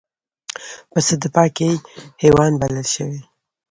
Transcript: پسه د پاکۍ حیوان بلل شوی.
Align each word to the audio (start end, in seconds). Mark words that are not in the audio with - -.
پسه 0.91 1.13
د 1.21 1.23
پاکۍ 1.35 1.73
حیوان 2.23 2.51
بلل 2.61 2.85
شوی. 2.93 3.19